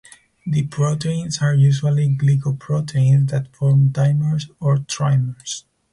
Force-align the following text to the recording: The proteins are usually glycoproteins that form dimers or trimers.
The 0.47 0.63
proteins 0.65 1.43
are 1.43 1.53
usually 1.53 2.09
glycoproteins 2.09 3.29
that 3.29 3.55
form 3.55 3.89
dimers 3.91 4.49
or 4.59 4.77
trimers. 4.79 5.63